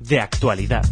[0.00, 0.84] De actualidad.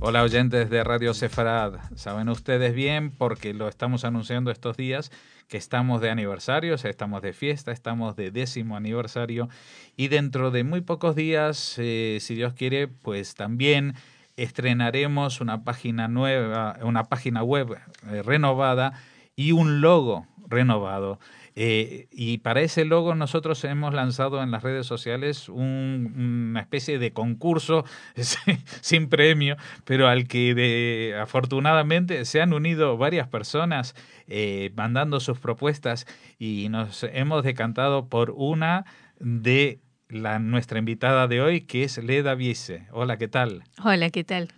[0.00, 1.76] Hola oyentes de Radio Sefarad.
[1.94, 5.10] Saben ustedes bien, porque lo estamos anunciando estos días,
[5.48, 9.48] que estamos de aniversario, estamos de fiesta, estamos de décimo aniversario
[9.96, 13.94] y dentro de muy pocos días, eh, si Dios quiere, pues también
[14.36, 17.78] estrenaremos una página nueva, una página web
[18.10, 18.92] eh, renovada
[19.34, 21.18] y un logo renovado.
[21.56, 27.12] Eh, y para ese logo nosotros hemos lanzado en las redes sociales una especie de
[27.12, 27.84] concurso
[28.80, 33.94] sin premio, pero al que de, afortunadamente se han unido varias personas
[34.26, 36.06] eh, mandando sus propuestas
[36.38, 38.84] y nos hemos decantado por una
[39.20, 42.86] de la, nuestra invitada de hoy, que es Leda Viese.
[42.90, 43.62] Hola, ¿qué tal?
[43.82, 44.48] Hola, ¿qué tal?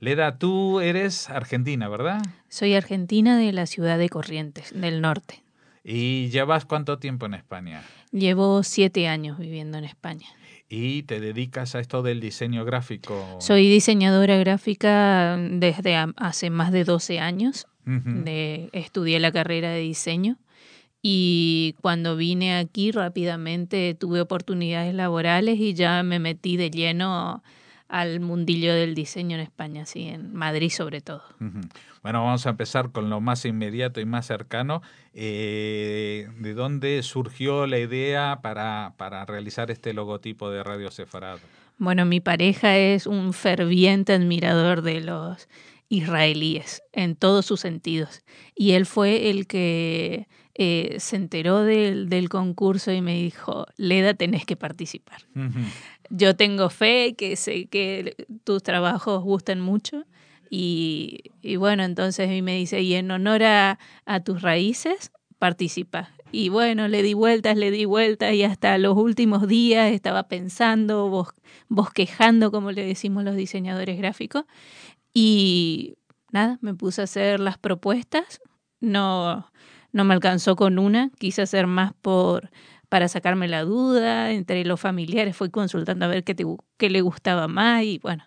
[0.00, 2.20] Leda, tú eres argentina, ¿verdad?
[2.48, 5.42] Soy argentina de la ciudad de Corrientes, del norte.
[5.84, 7.82] ¿Y llevas cuánto tiempo en España?
[8.12, 10.26] Llevo siete años viviendo en España.
[10.68, 13.36] ¿Y te dedicas a esto del diseño gráfico?
[13.40, 17.66] Soy diseñadora gráfica desde hace más de 12 años.
[17.84, 20.38] de, estudié la carrera de diseño
[21.02, 27.42] y cuando vine aquí rápidamente tuve oportunidades laborales y ya me metí de lleno
[27.92, 31.22] al mundillo del diseño en España, sí, en Madrid sobre todo.
[32.02, 34.80] Bueno, vamos a empezar con lo más inmediato y más cercano.
[35.12, 41.40] Eh, ¿De dónde surgió la idea para, para realizar este logotipo de Radio Sefarado?
[41.76, 45.46] Bueno, mi pareja es un ferviente admirador de los
[45.90, 48.22] israelíes en todos sus sentidos.
[48.54, 54.14] Y él fue el que eh, se enteró del, del, concurso y me dijo, Leda,
[54.14, 55.26] tenés que participar
[56.12, 60.04] yo tengo fe que sé que tus trabajos gustan mucho
[60.50, 63.78] y, y bueno, entonces me dice, y en honor a,
[64.22, 66.10] tus raíces, participa.
[66.30, 71.26] Y bueno, le di vueltas, le di vueltas y hasta los últimos días estaba pensando,
[71.68, 74.44] bosquejando, como le decimos los diseñadores gráficos.
[75.14, 75.96] Y
[76.30, 78.42] nada, me puse a hacer las propuestas.
[78.80, 79.50] No,
[79.92, 82.50] no me alcanzó con una, quise hacer más por
[82.92, 86.44] para sacarme la duda, entre los familiares fui consultando a ver qué, te,
[86.76, 88.22] qué le gustaba más y bueno,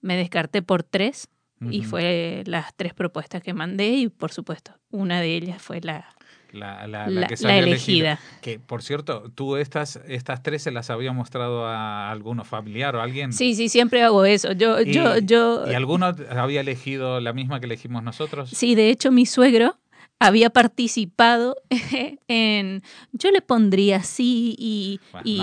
[0.00, 1.28] me descarté por tres
[1.70, 6.08] y fue las tres propuestas que mandé y por supuesto, una de ellas fue la,
[6.50, 8.18] la, la, que la elegida.
[8.40, 13.00] Que, por cierto, tú estas, estas tres se las había mostrado a alguno familiar o
[13.00, 13.34] a alguien.
[13.34, 14.52] Sí, sí, siempre hago eso.
[14.52, 15.70] Yo, yo, yo...
[15.70, 18.48] ¿Y alguno había elegido la misma que elegimos nosotros?
[18.48, 19.76] Sí, de hecho mi suegro
[20.20, 21.56] había participado
[22.28, 22.82] en,
[23.12, 25.00] yo le pondría así y...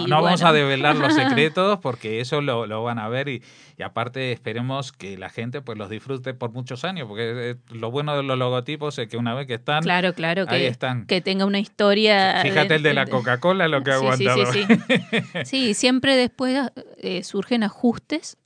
[0.07, 3.43] no, vamos a develar los secretos porque eso lo, lo van a ver y,
[3.75, 8.15] y, aparte esperemos que la gente pues los disfrute por muchos años porque lo bueno
[8.15, 9.81] de los logotipos es que una vez que están...
[9.81, 11.07] Claro, claro, que, están.
[11.07, 12.41] que tenga una historia...
[12.43, 14.45] Fíjate el de la Coca-Cola lo que ha aguantado.
[14.53, 15.19] Sí, sí, sí.
[15.45, 18.37] sí, siempre después eh, surgen ajustes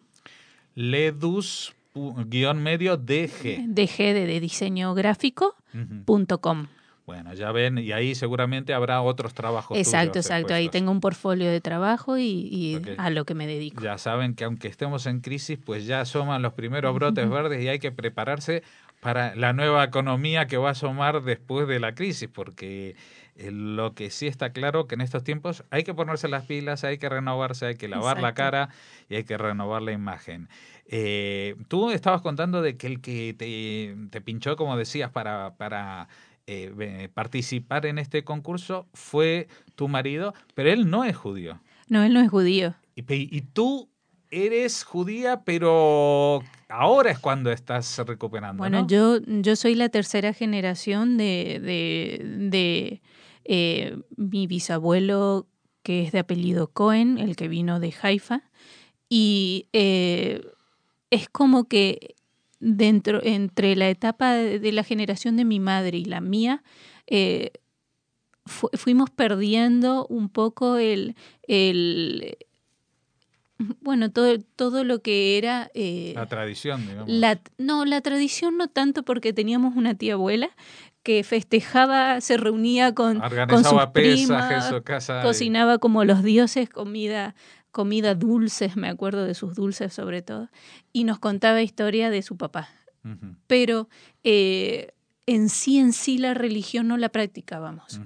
[0.75, 3.67] Ledus-medio-dg.
[3.67, 6.67] DG de, diseño gráfico.com.
[7.07, 9.77] Bueno, ya ven, y ahí seguramente habrá otros trabajos.
[9.77, 10.53] Exacto, exacto.
[10.53, 13.81] Ahí tengo un portfolio de trabajo y, a lo que me dedico.
[13.81, 17.69] Ya saben que aunque estemos en crisis, pues ya asoman los primeros brotes verdes y
[17.69, 18.61] hay que prepararse
[18.99, 22.97] para la nueva economía que va a asomar después de la crisis, porque
[23.37, 26.83] eh, lo que sí está claro que en estos tiempos hay que ponerse las pilas,
[26.83, 28.67] hay que renovarse, hay que lavar la cara
[29.07, 30.49] y hay que renovar la imagen.
[30.89, 36.09] Eh, tú estabas contando de que el que te, te pinchó, como decías, para, para
[36.49, 41.59] eh, participar en este concurso fue tu marido, pero él no es judío.
[41.89, 42.73] No, él no es judío.
[42.95, 43.89] Y, tú
[44.31, 48.59] eres judía, pero ahora es cuando estás recuperando.
[48.59, 51.59] Bueno, yo, yo soy la tercera generación de,
[52.49, 53.01] de,
[53.43, 55.47] eh, mi bisabuelo,
[55.83, 58.43] que es de apellido Cohen, el que vino de Haifa,
[59.09, 60.41] y eh,
[61.09, 62.15] es como que
[62.59, 66.63] dentro, entre la etapa de, la generación de mi madre y la mía,
[67.07, 67.51] eh,
[68.45, 71.15] fuimos perdiendo un poco el,
[71.47, 72.37] el,
[73.81, 75.69] Bueno, todo, todo lo que era...
[75.73, 77.09] eh, La tradición, digamos.
[77.09, 80.49] la, no, la tradición no tanto porque teníamos una tía abuela
[81.03, 85.19] que festejaba, se reunía con, con sus Organizaba pesajes primas, casa.
[85.19, 87.33] y- cocinaba como los dioses, comida,
[87.77, 90.49] comida dulces, me acuerdo de sus dulces sobre todo,
[90.93, 92.69] y nos contaba historia de su papá.
[93.45, 93.87] Pero
[94.23, 94.93] eh,
[95.27, 98.01] en sí, en sí, la religión no la practicábamos.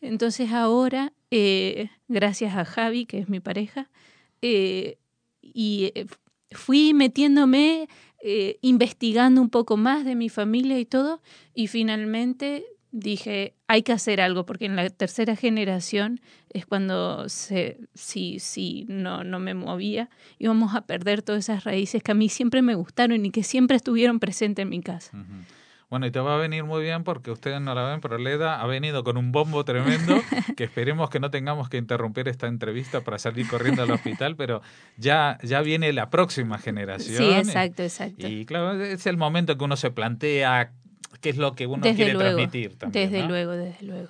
[0.00, 3.90] Entonces ahora, eh, gracias a Javi, que es mi pareja,
[4.40, 4.98] eh,
[5.42, 5.92] y
[6.52, 7.88] fui metiéndome,
[8.60, 11.20] investigando un poco más de mi familia y todo,
[11.54, 16.20] y finalmente dije, hay que hacer algo, porque en la tercera generación
[16.50, 20.08] es cuando se, si, si no, no me movía,
[20.38, 23.76] íbamos a perder todas esas raíces que a mí siempre me gustaron y que siempre
[23.76, 25.16] estuvieron presentes en mi casa.
[25.90, 28.60] Bueno, y te va a venir muy bien porque ustedes no la ven, pero Leda
[28.60, 30.20] ha venido con un bombo tremendo
[30.56, 34.60] que esperemos que no tengamos que interrumpir esta entrevista para salir corriendo al hospital, pero
[34.98, 37.16] ya, ya viene la próxima generación.
[37.16, 38.28] Sí, exacto, exacto.
[38.28, 40.72] Y claro, es el momento que uno se plantea
[41.20, 43.10] qué es lo que uno Desde quiere luego, transmitir también.
[43.10, 43.28] desde ¿no?
[43.28, 44.08] luego, desde luego.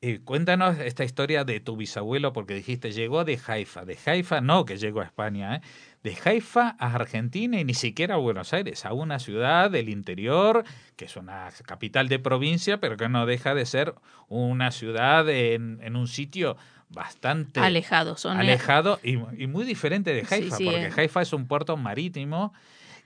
[0.00, 3.84] Eh, cuéntanos esta historia de tu bisabuelo, porque dijiste llegó de Haifa.
[3.84, 5.60] De Haifa no que llegó a España, ¿eh?
[6.02, 10.64] de Haifa a Argentina y ni siquiera a Buenos Aires, a una ciudad del interior,
[10.96, 13.94] que es una capital de provincia, pero que no deja de ser
[14.28, 16.56] una ciudad en, en un sitio
[16.90, 19.12] bastante Alejados, son alejado y,
[19.42, 20.92] y muy diferente de Sí, Haifa, sí, porque eh.
[20.96, 22.52] Haifa es un puerto marítimo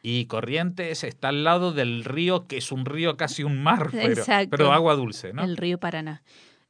[0.03, 4.25] y Corrientes está al lado del río, que es un río casi un mar, pero,
[4.51, 5.45] pero agua dulce, ¿no?
[5.45, 6.23] el río Paraná.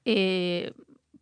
[0.05, 0.73] Eh,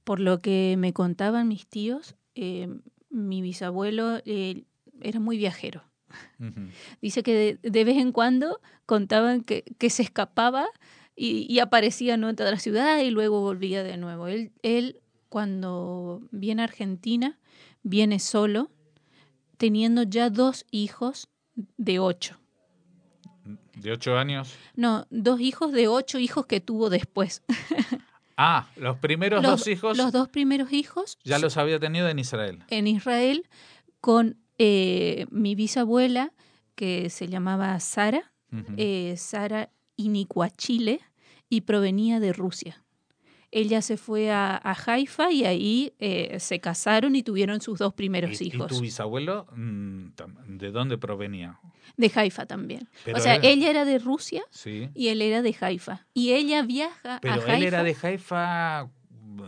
[0.05, 2.69] por lo que me contaban mis tíos, eh,
[3.11, 4.64] mi bisabuelo eh,
[5.00, 5.82] era muy viajero.
[7.03, 10.67] Dice que de, de vez en cuando contaban que, que se escapaba
[11.17, 14.29] y, y aparecía en otra ciudad y luego volvía de nuevo.
[14.29, 17.38] Él, él, cuando viene a Argentina,
[17.82, 18.70] viene solo,
[19.58, 21.29] teniendo ya dos hijos
[21.76, 22.38] de ocho.
[23.75, 24.55] De ocho años.
[24.75, 27.43] No, dos hijos de ocho hijos que tuvo después.
[28.38, 32.19] Ah, los primeros los, dos hijos los dos primeros hijos ya los había tenido en
[32.19, 32.62] Israel.
[32.69, 33.49] en Israel
[34.03, 36.35] con eh, mi bisabuela
[36.75, 38.32] que se llamaba Sara,
[38.76, 41.00] eh, Sara Inicuachile
[41.49, 42.85] y provenía de Rusia.
[43.58, 47.94] Ella se fue a, a Haifa y ahí eh, se casaron y tuvieron sus dos
[47.94, 48.67] primeros ¿Y, y hijos.
[48.69, 50.08] tu bisabuelo mm,
[50.58, 51.58] de dónde provenía?
[51.97, 52.88] De Haifa también.
[53.05, 54.91] Pero o sea, ella era de Rusia Sí.
[54.94, 56.06] y él era de Haifa.
[56.12, 57.56] Y ella viaja Pero a Haifa.
[57.56, 58.88] él era de Haifa.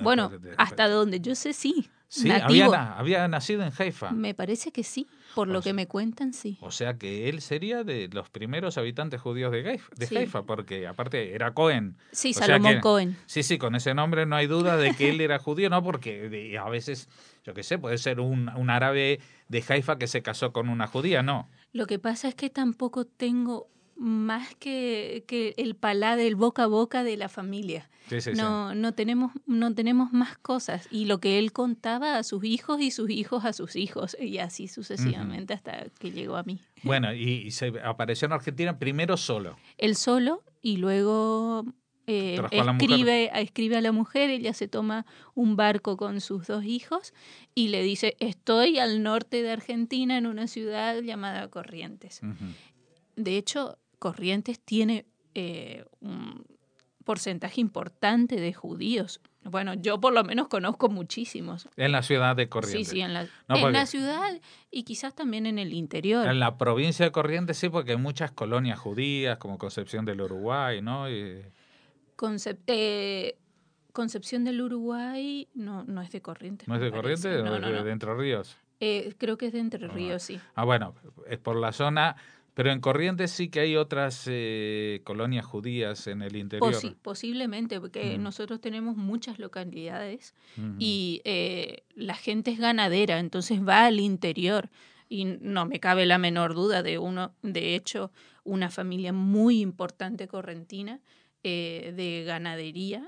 [0.03, 1.91] Bueno, de- hasta donde yo sé, sí.
[2.11, 2.73] Sí, había, nativo.
[2.73, 4.11] na- había nacido en Haifa.
[4.13, 5.07] Me parece que sí.
[5.35, 6.57] Por lo que me cuentan, sí.
[6.63, 10.17] O sea que él sería de los primeros habitantes judíos de, Haifa, de Sí.
[10.17, 11.97] Haifa, porque aparte era Cohen.
[12.13, 13.17] Sí, o Salomón que- Cohen.
[13.27, 15.83] Sí, sí, con ese nombre no hay duda de que él era judío, ¿no?
[15.83, 17.09] Porque a veces,
[17.45, 20.87] yo qué sé, puede ser un, un árabe de Haifa que se casó con una
[20.87, 21.49] judía, no.
[21.73, 26.67] Lo que pasa es que tampoco tengo más que, que el paladar, el boca a
[26.67, 27.91] boca de la familia.
[28.09, 28.41] Sí, sí, sí.
[28.41, 30.89] no, no tenemos, no tenemos más cosas.
[30.91, 34.39] Y lo que él contaba a sus hijos y sus hijos a sus hijos, y
[34.39, 36.61] así sucesivamente hasta que llegó a mí.
[36.83, 39.57] Bueno, y, y se apareció en Argentina primero solo.
[39.77, 41.67] Él solo y luego
[42.11, 45.05] eh, Trajo a escribe, escribe a la mujer, ella se toma
[45.35, 47.13] un barco con sus dos hijos
[47.55, 52.23] y le dice, estoy al norte de Argentina en una ciudad llamada Corrientes.
[53.15, 56.45] De hecho, Corrientes tiene eh, un
[57.05, 59.21] porcentaje importante de judíos.
[59.45, 61.69] Bueno, yo por lo menos conozco muchísimos.
[61.77, 62.89] En la ciudad de Corrientes.
[62.89, 64.41] Sí, sí, en la, No, en porque- la ciudad
[64.71, 66.27] y quizás también en el interior.
[66.29, 70.83] En la provincia de Corrientes sí, porque hay muchas colonias judías, como Concepción del Uruguay,
[70.83, 71.09] ¿no?
[71.11, 71.43] Y-
[72.17, 73.39] Concep- eh,
[73.93, 76.69] Concepción del Uruguay no, no es de Corrientes.
[76.69, 76.91] ¿No es de.
[76.91, 77.43] Corrientes?
[77.43, 77.85] No, ¿O no, de, no.
[77.85, 78.57] de Entre Ríos?
[78.81, 79.89] Eh, creo que es de Entre Ah.
[79.89, 80.39] Ríos, sí.
[80.55, 80.95] Ah, bueno,
[81.29, 82.17] es por la zona,
[82.59, 86.73] pero en Corrientes sí que hay otras eh, colonias judías en el interior.
[86.75, 88.23] Posi- posiblemente, porque Mm.
[88.25, 90.35] nosotros tenemos muchas localidades
[90.77, 94.71] y eh, la gente es ganadera, entonces va al interior
[95.09, 98.11] y no me cabe la menor duda de uno, de hecho,
[98.43, 101.01] una familia muy importante correntina
[101.45, 103.07] eh, de ganadería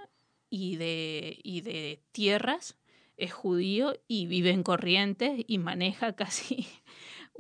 [0.49, 2.77] y de, y de tierras,
[3.17, 6.69] es judío y vive en Corrientes y maneja casi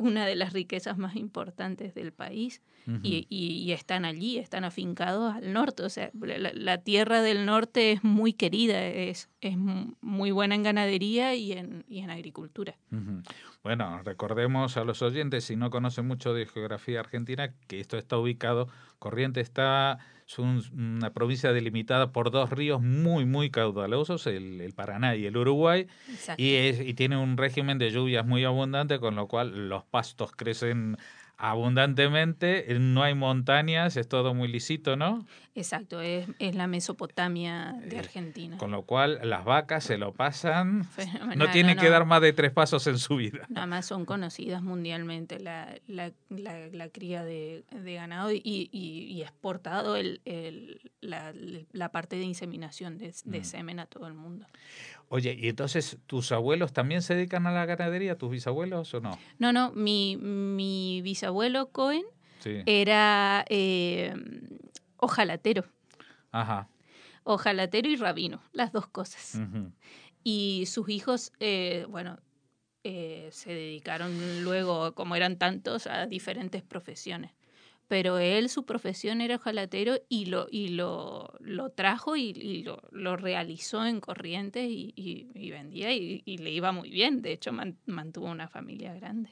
[0.00, 2.62] una de las riquezas más importantes del país.
[3.02, 5.82] Y, y, están allí, están afincados al norte.
[5.82, 10.62] O sea, la, la, tierra del norte es muy querida, es, es muy buena en
[10.62, 12.74] ganadería y en, y en agricultura.
[13.62, 18.16] Bueno, recordemos a los oyentes, si no conocen mucho de geografía argentina, que esto está
[18.16, 18.68] ubicado,
[18.98, 25.16] Corriente está, es una provincia delimitada por dos ríos muy, muy caudalosos, el, el Paraná
[25.16, 25.86] y el Uruguay,
[26.36, 30.32] y, es, y tiene un régimen de lluvias muy abundante, con lo cual los pastos
[30.32, 30.96] crecen
[31.40, 35.26] abundantemente, no hay montañas, es todo muy lisito, ¿no?
[35.54, 38.58] Exacto, es, es la Mesopotamia de eh, Argentina.
[38.58, 40.86] con lo cual las vacas se lo pasan,
[41.36, 43.46] no tienen que dar más de tres pasos en su vida.
[43.48, 49.22] Nada más son conocidas mundialmente la, la, la, cría de, de, ganado y, y, y
[49.22, 51.32] exportado el, el, la,
[51.72, 53.44] la, parte de inseminación de, de mm.
[53.44, 54.46] semen a todo el mundo.
[55.08, 59.18] Oye, ¿y entonces tus abuelos también se dedican a la ganadería, tus bisabuelos o no?
[59.38, 61.29] No, no, mi, mi bisabuelo
[61.72, 62.04] Cohen
[62.66, 64.14] era eh,
[64.96, 65.64] ojalatero.
[66.32, 66.68] Ajá.
[67.24, 69.40] Ojalatero y rabino, las dos cosas.
[70.24, 72.18] Y sus hijos, eh, bueno,
[72.84, 77.32] eh, se dedicaron luego, como eran tantos, a diferentes profesiones
[77.90, 82.80] pero él su profesión era ojalatero y lo, y lo, lo trajo y, y lo,
[82.92, 87.20] lo, realizó en Corrientes y, y vendía y, le iba muy bien.
[87.20, 87.50] De hecho,
[87.86, 89.30] mantuvo una familia grande.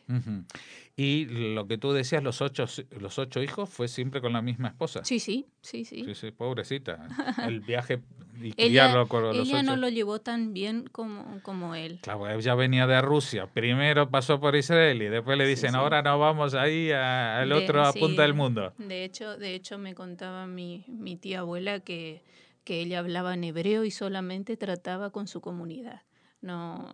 [0.97, 2.65] Y lo que tú decías, los ocho,
[2.99, 5.05] los ocho hijos, fue siempre con la misma esposa.
[5.05, 6.03] Sí, sí, sí, sí.
[6.05, 7.07] Sí, sí, pobrecita.
[7.47, 8.03] El viaje
[8.41, 11.99] y criarlo con los ella no lo llevó tan bien como, como él.
[12.03, 13.47] Claro, ella venía de Rusia.
[13.47, 17.93] Primero pasó por Israel y después le dicen, ahora no vamos ahí al otro a
[17.93, 18.73] punta del mundo.
[18.79, 22.23] De hecho, de hecho me contaba mi, mi tía abuela que,
[22.65, 26.03] que ella hablaba en hebreo y solamente trataba con su comunidad.
[26.41, 26.93] No,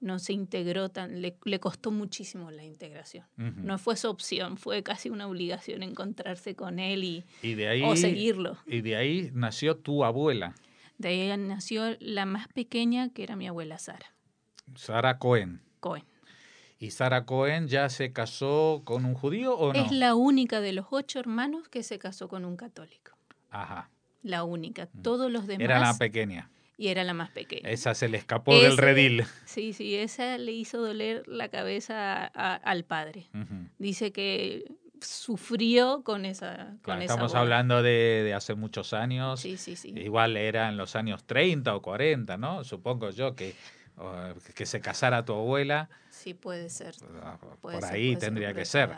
[0.00, 3.24] no se integró tan, le, le costó muchísimo la integración.
[3.36, 7.96] No fue su opción, fue casi una obligación encontrarse con él y, de ahí, o
[7.96, 8.56] seguirlo.
[8.66, 10.54] Y de ahí nació tu abuela.
[10.98, 14.14] De ahí nació la más pequeña, que era mi abuela Sara.
[14.74, 15.62] Sara Cohen.
[15.80, 16.04] Cohen.
[16.78, 19.84] ¿Y Sara Cohen ya se casó con un judío o no?
[19.84, 23.12] Es la única de los ocho hermanos que se casó con un católico.
[23.50, 23.90] Ajá.
[24.22, 24.88] La única.
[24.92, 25.02] Mm.
[25.02, 25.64] Todos los demás.
[25.64, 27.68] Era la pequeña y era la más pequeña.
[27.68, 29.24] Esa se le escapó del redil.
[29.44, 33.28] Sí, sí, esa le hizo doler la cabeza al padre.
[33.78, 34.64] Dice que
[35.00, 39.40] sufrió con esa con Estamos hablando de, de, hace muchos años.
[39.40, 39.92] Sí, sí, sí.
[39.96, 42.64] Igual era en los años 30 o 40, ¿no?
[42.64, 43.54] Supongo yo que,
[44.54, 45.88] que se casara tu abuela.
[46.10, 46.94] Sí, puede ser.
[47.22, 48.90] Ah, por ahí tendría que ser.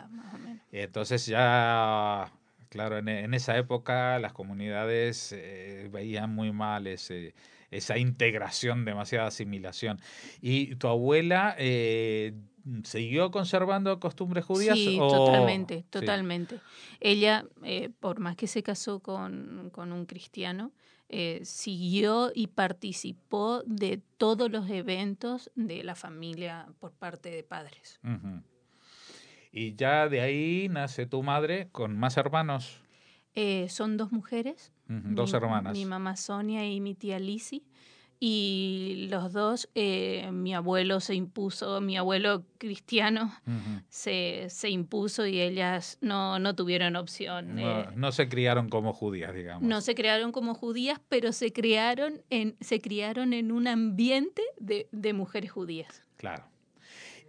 [0.71, 2.31] Entonces ya
[2.69, 7.33] claro, en, en, esa época las comunidades eh, veían muy mal ese,
[7.71, 9.99] esa integración, demasiada asimilación.
[10.41, 12.33] ¿Y tu abuela eh,
[12.83, 14.77] siguió conservando costumbres judías?
[14.77, 16.59] Sí, totalmente, totalmente.
[16.99, 20.71] Ella, eh, por más que se casó con, con un cristiano,
[21.11, 27.99] eh, siguió y participó de todos los eventos de la familia por parte de padres.
[29.51, 32.83] Y ya de ahí nace tu madre con más hermanos.
[33.33, 34.71] Eh, son dos mujeres.
[34.87, 35.73] dos hermanas.
[35.73, 37.63] Mi mamá Sonia y mi tía Lisi.
[38.21, 43.33] Y los dos, eh, mi abuelo se impuso, mi abuelo cristiano
[43.87, 47.55] se, se, impuso y ellas no, no tuvieron opción.
[47.55, 47.89] No, eh.
[47.95, 49.63] no, se criaron como judías, digamos.
[49.63, 54.89] No se criaron como judías, pero se criaron en, se criaron en un ambiente de,
[54.91, 56.03] de mujeres judías.
[56.17, 56.43] Claro.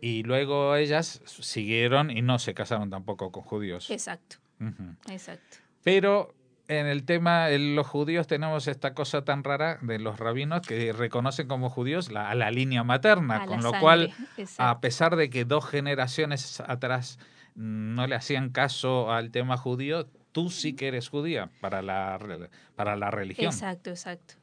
[0.01, 3.91] Y luego ellas siguieron y no se casaron tampoco con judíos.
[3.91, 4.37] Exacto.
[5.09, 5.59] Exacto.
[5.83, 6.35] Pero
[6.71, 11.49] en el tema, los judíos tenemos esta cosa tan rara de los rabinos que reconocen
[11.49, 14.13] como judíos la, a la línea materna, con lo cual,
[14.59, 17.19] a pesar de que dos generaciones atrás
[17.57, 22.19] no le hacían caso al tema judío, tú sí que eres judía para la,
[22.77, 23.53] para la religión.
[23.53, 24.35] Exacto, exacto.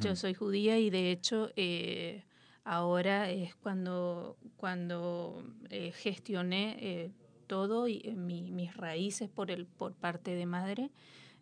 [0.00, 2.24] Yo soy judía y de hecho eh,
[2.64, 7.10] ahora es cuando, cuando eh, gestioné eh,
[7.46, 10.90] todo y eh, mi, mis raíces por, el, por parte de madre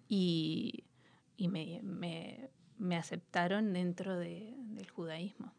[0.09, 0.85] y,
[1.37, 5.53] y me, me, me, aceptaron dentro de, del judaísmo.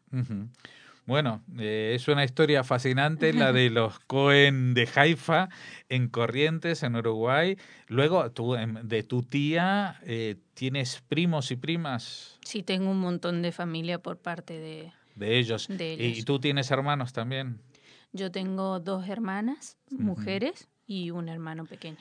[1.06, 5.50] Bueno, eh, es una historia fascinante la de los Cohen de Haifa
[5.88, 7.58] en Corrientes, en Uruguay.
[7.88, 12.38] Luego, tú, em, de tu tía, eh, ¿tienes primos y primas?
[12.44, 15.68] Sí, tengo un montón de familia por parte de, de ellos.
[15.68, 16.18] De ellos.
[16.18, 17.60] ¿Y tú tienes hermanos también?
[18.12, 21.98] Yo tengo dos hermanas, mujeres, y un hermano pequeño.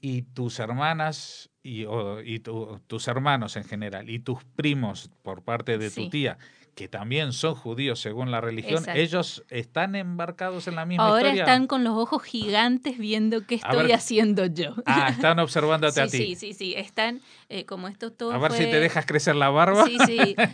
[0.00, 1.84] Y tus hermanas y,
[2.24, 6.38] y tus hermanos en general y tus primos por parte de tu tía
[6.76, 11.66] que también son judíos según la religión, ellos están embarcados en la misma Ahora están
[11.66, 14.74] con los ojos gigantes viendo qué estoy haciendo yo.
[14.84, 16.18] Ah, están observándote a ti.
[16.18, 18.30] Sí, sí, sí, están eh, como esto todo.
[18.30, 19.86] A ver si te dejas crecer la barba.
[19.86, 20.36] Sí, sí.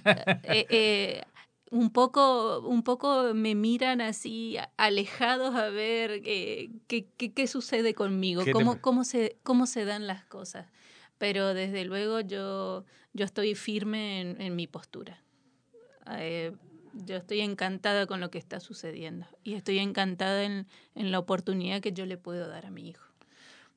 [0.44, 1.22] Eh, eh,
[1.72, 8.42] un poco, un poco me miran así alejados a ver qué, qué, qué, sucede conmigo,
[8.52, 10.66] cómo, cómo, se, cómo se dan las cosas.
[11.16, 15.22] Pero desde luego yo, yo estoy firme en, en mi postura.
[16.18, 16.52] Eh,
[16.92, 21.80] yo estoy encantada con lo que está sucediendo y estoy encantada en, en la oportunidad
[21.80, 23.11] que yo le puedo dar a mi hijo.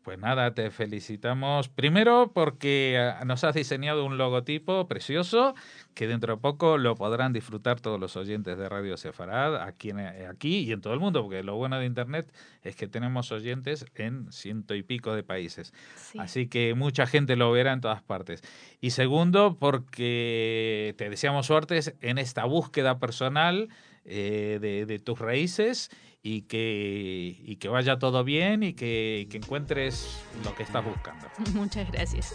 [0.06, 5.56] Pues nada, te felicitamos primero porque ah, nos has diseñado un logotipo precioso
[5.96, 10.28] que dentro de poco lo podrán disfrutar todos los oyentes de Radio Sefarad aquí, eh,
[10.30, 12.32] aquí y en todo el mundo, porque lo bueno de Internet
[12.62, 15.74] es que tenemos oyentes en ciento y pico de países.
[16.20, 18.44] Así que mucha gente lo verá en todas partes.
[18.82, 23.70] Y segundo, porque te deseamos suertes en esta búsqueda personal
[24.04, 25.90] eh, de, de tus raíces
[26.28, 30.84] y que, y que vaya todo bien y que, y que encuentres lo que estás
[30.84, 31.28] buscando.
[31.54, 32.34] Muchas gracias.